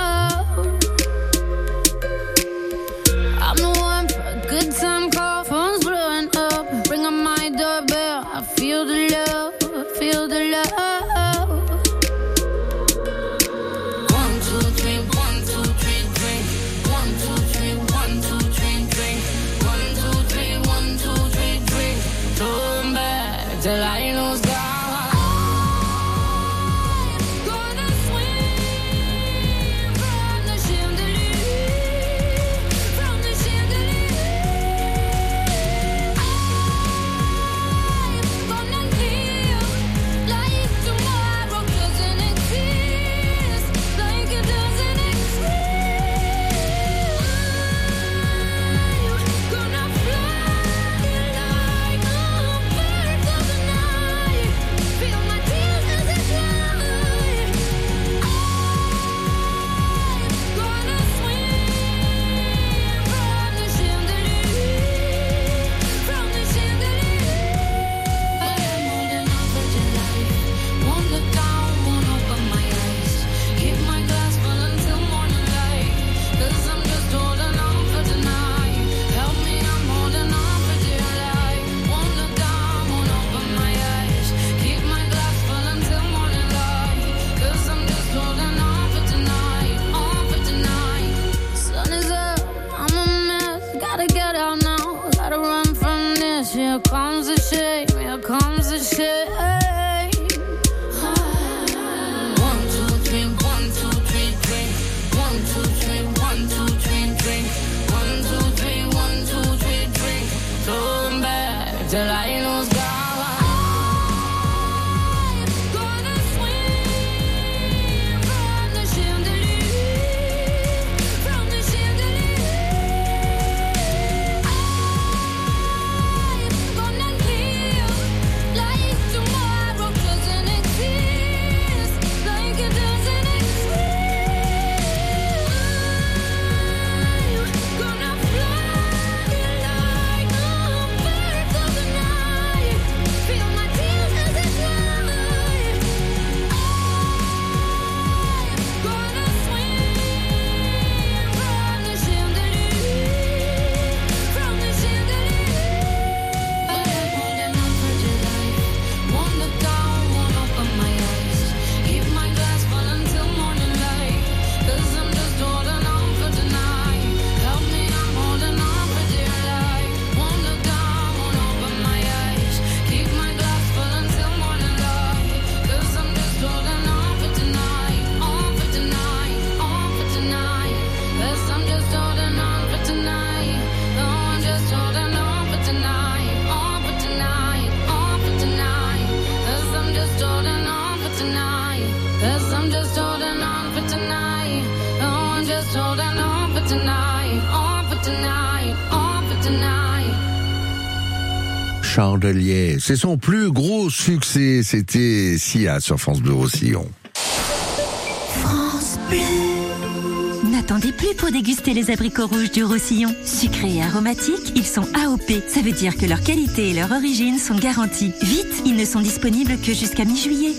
[202.87, 206.87] C'est son plus gros succès, c'était Sia sur France Bleu Roussillon.
[207.15, 210.51] France Bleu.
[210.51, 213.09] N'attendez plus pour déguster les abricots rouges du Roussillon.
[213.25, 215.33] Sucrés et aromatiques, ils sont AOP.
[215.49, 218.13] Ça veut dire que leur qualité et leur origine sont garanties.
[218.21, 220.53] Vite, ils ne sont disponibles que jusqu'à mi-juillet.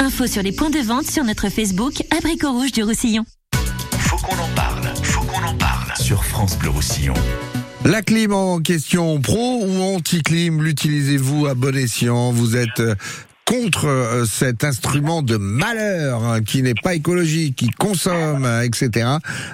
[0.00, 3.24] Info sur les points de vente sur notre Facebook Abricots rouges du Roussillon.
[4.00, 7.14] Faut qu'on en parle, faut qu'on en parle sur France Bleu Roussillon.
[7.84, 12.30] La clim en question, pro ou anti-clim, l'utilisez-vous à bon escient?
[12.30, 12.94] Vous êtes euh,
[13.44, 19.08] contre euh, cet instrument de malheur hein, qui n'est pas écologique, qui consomme, euh, etc.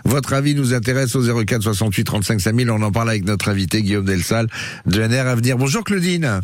[0.05, 2.71] Votre avis nous intéresse au 04 68 35 5000.
[2.71, 4.47] On en parle avec notre invité Guillaume Delsal
[4.85, 5.57] de NR Avenir.
[5.57, 6.41] Bonjour Claudine.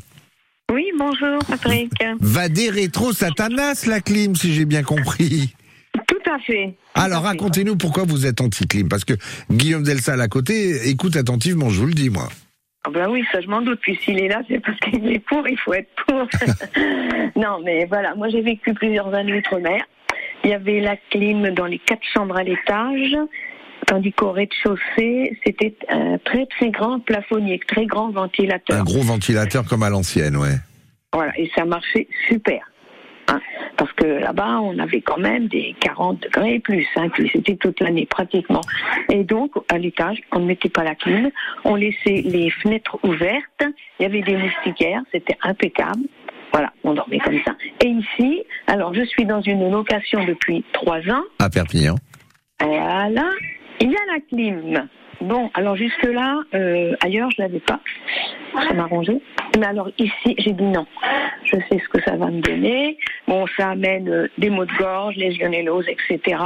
[0.73, 1.93] Oui, bonjour Patrick.
[2.19, 5.55] Va des rétro satanas la clim, si j'ai bien compris.
[6.35, 6.75] Tout à fait.
[6.95, 9.15] Alors racontez-nous pourquoi vous êtes anti-clim, parce que
[9.51, 12.29] Guillaume Delsal à côté écoute attentivement, je vous le dis moi.
[12.87, 13.79] Ah ben oui, ça je m'en doute.
[13.81, 16.27] Puis s'il est là, c'est parce qu'il est pour, il faut être pour.
[17.37, 19.83] non, mais voilà, moi j'ai vécu plusieurs années outre-mer.
[20.45, 23.17] Il y avait la clim dans les quatre chambres à l'étage,
[23.87, 28.79] tandis qu'au rez-de-chaussée, c'était un très très grand plafonnier, très grand ventilateur.
[28.79, 30.57] Un gros ventilateur comme à l'ancienne, ouais.
[31.13, 32.61] Voilà, et ça marchait super.
[33.29, 33.41] hein.
[33.77, 37.81] Parce que là-bas, on avait quand même des 40 degrés et plus, hein, c'était toute
[37.81, 38.61] l'année pratiquement.
[39.11, 41.31] Et donc, à l'étage, on ne mettait pas la clim,
[41.65, 43.65] on laissait les fenêtres ouvertes,
[43.99, 46.03] il y avait des moustiquaires, c'était impeccable.
[46.53, 47.57] Voilà, on dormait comme ça.
[47.85, 51.25] Et ici, alors je suis dans une location depuis trois ans.
[51.41, 51.97] À Perpignan.
[52.61, 53.31] Voilà,
[53.81, 54.89] il y a la clim.
[55.21, 57.81] Bon, alors jusque-là, euh, ailleurs, je l'avais pas.
[58.55, 59.21] Ça m'a arrangé.
[59.59, 60.87] Mais alors ici, j'ai dit non.
[61.45, 62.99] Je sais ce que ça va me donner.
[63.29, 66.37] Bon, ça amène euh, des maux de gorge, légionellose, etc.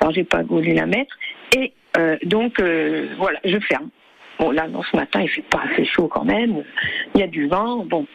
[0.00, 1.14] Alors, j'ai pas voulu la mettre.
[1.56, 3.88] Et euh, donc, euh, voilà, je ferme.
[4.38, 6.62] Bon, là, non, ce matin, il fait pas assez chaud quand même.
[7.14, 7.84] Il y a du vent.
[7.84, 8.06] Bon,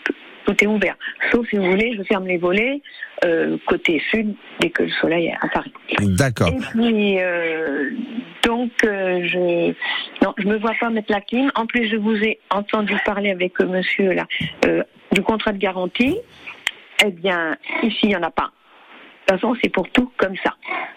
[0.45, 0.95] tout est ouvert.
[1.31, 2.81] Sauf si vous voulez, je ferme les volets
[3.23, 5.71] euh, côté sud dès que le soleil apparaît.
[5.99, 6.49] D'accord.
[6.49, 7.91] Et puis, euh,
[8.43, 9.73] donc, euh, je
[10.23, 11.51] non, je me vois pas mettre la clim.
[11.55, 14.25] En plus, je vous ai entendu parler avec euh, monsieur là
[14.65, 16.17] euh, du contrat de garantie.
[17.05, 18.51] Eh bien, ici, il n'y en a pas.
[19.27, 20.55] De toute façon, c'est pour tout comme ça.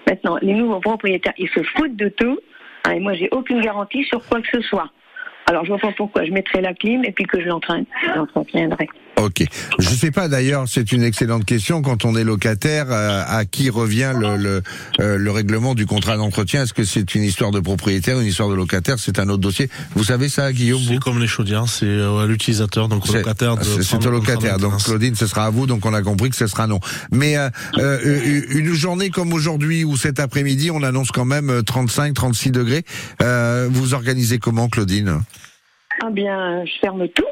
[0.09, 2.39] Maintenant, les nouveaux propriétaires, ils se foutent de tout.
[2.85, 4.91] hein, et moi, j'ai aucune garantie sur quoi que ce soit.
[5.47, 7.85] Alors, je vois pas pourquoi je mettrais la clim et puis que je l'entraîne.
[8.03, 8.89] Je l'entraînerai.
[9.17, 9.45] Ok.
[9.79, 11.83] Je sais pas d'ailleurs, c'est une excellente question.
[11.83, 14.63] Quand on est locataire, euh, à qui revient le, le,
[15.01, 16.65] euh, le règlement du contrat d'entretien?
[16.65, 18.99] Est-ce que c'est une histoire de propriétaire, une histoire de locataire?
[18.99, 19.71] C'est un autre dossier.
[19.95, 23.57] Vous savez ça, Guillaume C'est comme les chaudières, c'est euh, à l'utilisateur, donc au locataire.
[23.57, 24.59] de C'est au locataire.
[24.59, 24.83] Donc.
[24.83, 25.67] Claudine, ce sera à vous.
[25.67, 26.81] Donc on a compris que ce sera non.
[27.13, 32.15] Mais euh, euh, une journée comme aujourd'hui ou cet après-midi, on annonce quand même 35,
[32.15, 32.85] 36 degrés.
[33.23, 35.21] Euh, vous organisez comment, Claudine?
[36.03, 37.25] Ah bien, je ferme tout.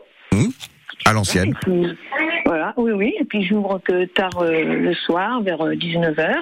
[1.05, 1.55] À l'ancienne.
[2.47, 3.15] Voilà, oui, oui.
[3.19, 6.35] Et puis j'ouvre que tard euh, le soir, vers 19h.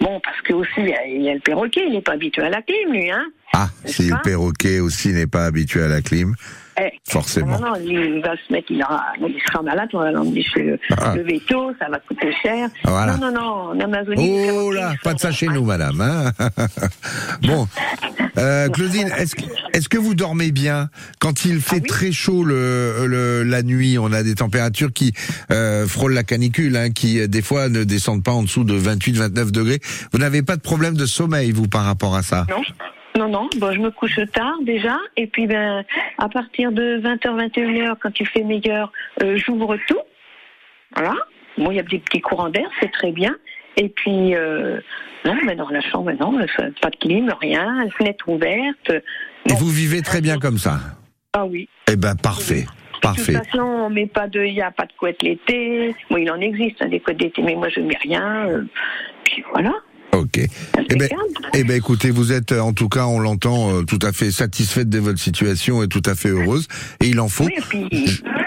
[0.00, 2.50] Bon, parce que aussi, il y y, a le perroquet, il n'est pas habitué à
[2.50, 3.26] la clim, lui, hein.
[3.52, 6.34] Ah, si le perroquet aussi n'est pas habitué à la clim,
[6.80, 7.58] Eh, forcément.
[7.60, 10.62] Non, non, il va se mettre, il, aura, il sera malade, on va l'emmener chez
[10.62, 11.14] le, Ah.
[11.14, 12.68] le veto, ça va coûter cher.
[12.84, 13.16] Voilà.
[13.16, 14.50] Non, non, non, en Amazonie.
[14.50, 16.00] Oh là, pas de ça chez nous, madame.
[16.00, 16.32] Hein
[17.42, 17.68] bon,
[18.38, 20.88] euh, Claudine, est-ce que, est-ce que vous dormez bien
[21.20, 23.96] quand il fait très chaud le, le- la nuit?
[23.98, 25.12] On a des températures qui
[25.52, 28.76] euh, frôlent la canicule, hein, qui euh, des fois ne descendent pas en dessous de
[28.78, 29.80] 28-29 degrés.
[30.12, 32.46] Vous n'avez pas de problème de sommeil, vous, par rapport à ça?
[32.50, 32.62] Non,
[33.16, 33.48] non, non.
[33.58, 35.84] Bon, je me couche tard déjà, et puis ben
[36.18, 38.90] à partir de 20h, 21h, quand il fait meilleur,
[39.22, 40.00] euh, j'ouvre tout.
[40.96, 41.14] Voilà.
[41.56, 43.36] Bon, il y a des petits courants d'air, c'est très bien.
[43.76, 44.80] Et puis euh,
[45.24, 46.38] non, mais dans la chambre, non,
[46.80, 48.90] pas de clim, rien, fenêtre ouverte.
[48.90, 50.78] Et vous vivez très bien comme ça
[51.32, 51.68] Ah oui.
[51.90, 52.64] Eh ben, parfait.
[53.00, 53.32] Parfait.
[53.32, 55.94] De toute façon, on met pas de, il y a pas de couette l'été.
[56.10, 58.48] Bon, il en existe hein, des couettes d'été, mais moi je mets rien.
[58.48, 58.64] euh,
[59.24, 59.72] puis voilà.
[60.14, 60.38] Ok.
[60.38, 61.08] Eh ben,
[61.54, 64.30] eh ben, écoutez, vous êtes, euh, en tout cas, on l'entend, euh, tout à fait
[64.30, 66.68] satisfaite de votre situation et tout à fait heureuse.
[67.00, 67.88] Et il en faut Oui, et puis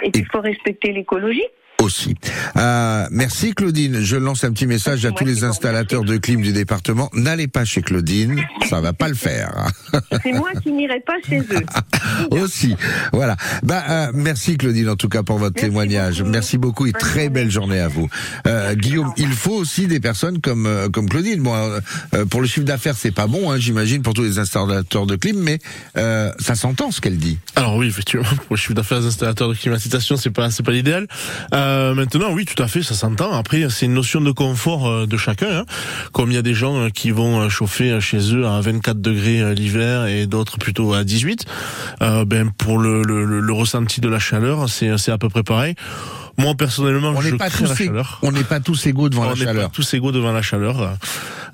[0.03, 1.43] et puis, il faut respecter l'écologie.
[1.81, 2.15] Aussi.
[2.57, 4.01] Euh, merci Claudine.
[4.01, 7.09] Je lance un petit message à tous les installateurs de clim du département.
[7.13, 9.67] N'allez pas chez Claudine, ça va pas le faire.
[10.23, 11.65] C'est moi qui n'irai pas chez eux.
[12.31, 12.75] aussi.
[13.13, 13.35] Voilà.
[13.63, 16.23] Bah, euh, merci Claudine en tout cas pour votre témoignage.
[16.23, 18.09] Merci beaucoup et très belle journée à vous.
[18.47, 21.41] Euh, Guillaume, il faut aussi des personnes comme euh, comme Claudine.
[21.41, 21.79] Bon, euh,
[22.15, 25.15] euh, pour le chiffre d'affaires, c'est pas bon, hein, j'imagine pour tous les installateurs de
[25.15, 25.59] clim, mais
[25.97, 27.37] euh, ça s'entend ce qu'elle dit.
[27.55, 30.71] Alors oui, effectivement, pour le chiffre d'affaires des installateurs de climatisation, c'est pas c'est pas
[30.71, 31.07] l'idéal.
[31.53, 33.33] Euh, Euh, maintenant, oui, tout à fait, ça s'entend.
[33.33, 35.59] Après, c'est une notion de confort euh, de chacun.
[35.59, 35.65] Hein.
[36.13, 39.53] Comme il y a des gens euh, qui vont chauffer chez eux à 24 degrés
[39.53, 41.45] l'hiver et d'autres plutôt à 18,
[42.01, 45.75] euh, ben pour le, le, le- ressenti de la chaleur, c'est à peu près pareil.
[46.37, 48.19] Moi personnellement, On je pas crains la chaleur.
[48.21, 49.71] on n'est pas tous égaux devant On la n'est pas chaleur.
[49.71, 50.81] tous égaux devant la chaleur.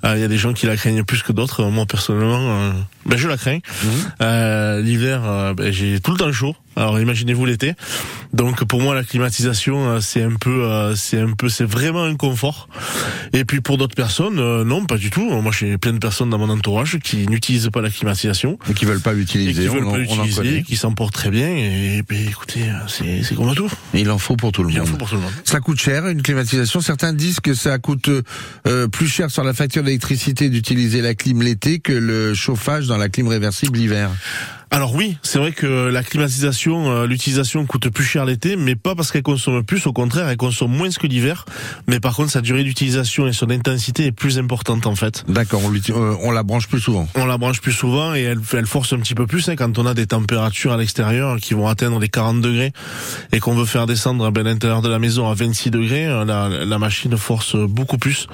[0.04, 1.64] Euh, Il y a des gens qui la craignent plus que d'autres.
[1.64, 2.72] Moi personnellement, euh,
[3.06, 3.60] ben je la crains.
[3.82, 3.90] Mhm.
[4.20, 6.54] Euh, L'hiver, ben, j'ai tout le temps chaud.
[6.76, 7.74] Alors imaginez-vous l'été.
[8.32, 12.68] Donc pour moi la climatisation c'est un peu, c'est un peu, c'est vraiment un confort.
[13.32, 15.30] Et puis pour d'autres personnes, non pas du tout.
[15.40, 18.84] Moi j'ai plein de personnes dans mon entourage qui n'utilisent pas la climatisation Et qui
[18.86, 19.62] veulent pas et l'utiliser.
[19.62, 21.48] qui on, veulent en- pas on en l'utiliser, et qui s'en portent très bien.
[21.48, 23.70] Et, ben, écoutez, c'est c'est comme tout.
[23.94, 24.90] Il en faut pour tout le Il en monde.
[24.90, 25.32] faut pour tout le monde.
[25.44, 26.80] Ça coûte cher une climatisation.
[26.80, 28.10] Certains disent que ça coûte
[28.66, 32.96] euh, plus cher sur la facture d'électricité d'utiliser la clim l'été que le chauffage dans
[32.96, 34.10] la clim réversible l'hiver.
[34.74, 38.96] Alors oui, c'est vrai que la climatisation, euh, l'utilisation coûte plus cher l'été, mais pas
[38.96, 41.46] parce qu'elle consomme plus, au contraire, elle consomme moins que l'hiver.
[41.86, 45.24] Mais par contre, sa durée d'utilisation et son intensité est plus importante en fait.
[45.28, 47.08] D'accord, on, euh, on la branche plus souvent.
[47.14, 49.78] On la branche plus souvent et elle, elle force un petit peu plus hein, quand
[49.78, 52.72] on a des températures à l'extérieur qui vont atteindre les 40 degrés
[53.30, 56.48] et qu'on veut faire descendre ben, l'intérieur de la maison à 26 degrés, euh, la,
[56.48, 58.26] la machine force beaucoup plus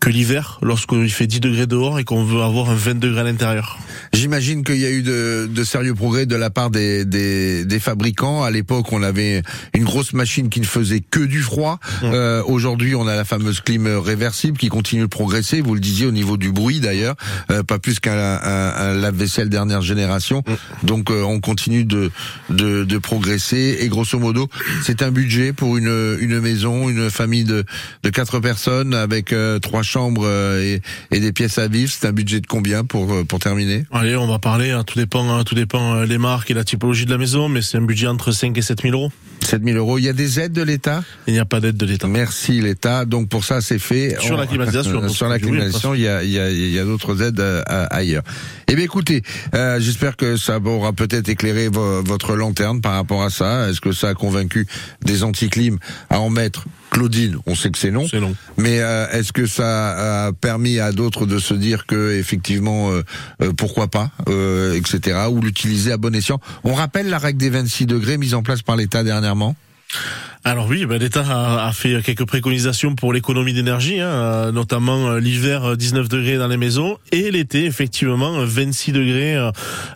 [0.00, 3.24] que l'hiver lorsqu'il fait 10 degrés dehors et qu'on veut avoir un 20 degrés à
[3.24, 3.78] l'intérieur.
[4.12, 7.78] J'imagine qu'il y a eu de, de sérieux progrès de la part des, des, des
[7.78, 8.42] fabricants.
[8.42, 9.42] À l'époque, on avait
[9.74, 11.78] une grosse machine qui ne faisait que du froid.
[12.02, 15.60] Euh, Aujourd'hui, on a la fameuse clim réversible qui continue de progresser.
[15.60, 17.14] Vous le disiez au niveau du bruit d'ailleurs,
[17.52, 20.42] euh, pas plus qu'un un, un lave-vaisselle dernière génération.
[20.82, 22.10] Donc, euh, on continue de,
[22.50, 23.78] de, de progresser.
[23.80, 24.48] Et grosso modo,
[24.82, 27.64] c'est un budget pour une, une maison, une famille de,
[28.02, 30.82] de quatre personnes avec euh, trois chambres euh, et,
[31.16, 31.92] et des pièces à vivre.
[31.92, 33.84] C'est un budget de combien pour, euh, pour terminer?
[33.92, 36.64] Allez, on va parler, hein, tout dépend, hein, tout dépend euh, les marques et la
[36.64, 39.12] typologie de la maison, mais c'est un budget entre 5 et 7 000 euros.
[39.44, 39.98] 7000 euros.
[39.98, 41.02] Il y a des aides de l'État?
[41.26, 42.06] Il n'y a pas d'aide de l'État.
[42.08, 43.04] Merci l'État.
[43.04, 44.16] Donc pour ça, c'est fait.
[44.20, 46.08] Sur la climatisation, sur la oui, climatisation, il y
[46.78, 48.22] a, d'autres aides euh, ailleurs.
[48.68, 49.22] Eh bien, écoutez,
[49.54, 53.68] euh, j'espère que ça aura peut-être éclairé vo- votre lanterne par rapport à ça.
[53.68, 54.66] Est-ce que ça a convaincu
[55.04, 55.78] des anticlims
[56.10, 58.06] à en mettre Claudine, on sait que c'est non.
[58.08, 58.34] C'est non.
[58.56, 63.02] Mais euh, est-ce que ça a permis à d'autres de se dire que effectivement, euh,
[63.42, 65.18] euh, pourquoi pas, euh, etc.
[65.30, 66.40] Ou l'utiliser à bon escient?
[66.64, 69.54] On rappelle la règle des 26 degrés mise en place par l'État dernièrement.
[70.44, 75.08] Alors oui, ben, l'État a, a fait quelques préconisations pour l'économie d'énergie, hein, euh, notamment
[75.10, 79.50] euh, l'hiver euh, 19 degrés dans les maisons et l'été effectivement euh, 26 degrés euh,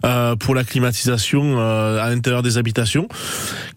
[0.05, 3.09] euh, pour la climatisation euh, à l'intérieur des habitations,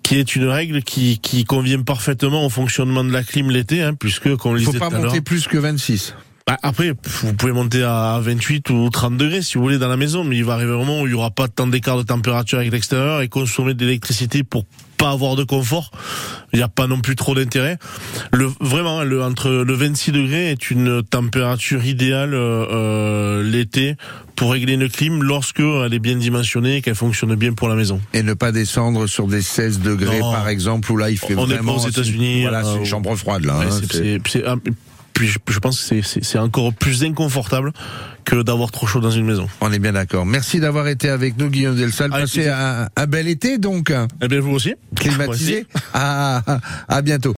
[0.03, 3.93] qui est une règle qui, qui convient parfaitement au fonctionnement de la clim l'été, hein,
[3.93, 5.07] puisque comme on le Il faut disait pas tout à l'heure.
[5.07, 6.15] monter plus que 26.
[6.47, 9.97] Bah, Après, vous pouvez monter à 28 ou 30 degrés si vous voulez dans la
[9.97, 12.03] maison, mais il va arriver un moment où il y aura pas tant d'écart de
[12.03, 14.63] température avec l'extérieur et consommer de l'électricité pour
[14.97, 15.89] pas avoir de confort.
[16.53, 17.79] Il n'y a pas non plus trop d'intérêt.
[18.31, 23.95] Le vraiment le entre le 26 degrés est une température idéale euh, euh, l'été
[24.35, 27.75] pour régler une clim lorsque elle est bien dimensionnée et qu'elle fonctionne bien pour la
[27.75, 27.99] maison.
[28.13, 30.31] Et ne pas descendre sur des 16 degrés, Non.
[30.31, 31.77] par exemple, où là, il fait On n'est pas vraiment...
[31.83, 33.57] aux États-Unis, Voilà, c'est euh, une chambre froide, là.
[33.57, 34.55] Ouais, hein, c'est- c'est- c'est- c'est- ah,
[35.15, 37.71] puis je, je pense que c'est- encore plus inconfortable
[38.25, 39.47] que d'avoir trop chaud dans une maison.
[39.61, 40.25] On est bien d'accord.
[40.25, 42.13] Merci d'avoir été avec nous, Guillaume Delsal.
[42.13, 43.93] Avec Passez un, un bel été, donc.
[44.21, 44.75] Eh bien vous aussi.
[44.95, 45.65] Climatisé.
[45.93, 46.59] À, à,
[46.89, 47.33] à bientôt.